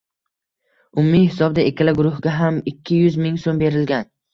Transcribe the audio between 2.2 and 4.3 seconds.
ham ikki yuz ming so’m berilgan.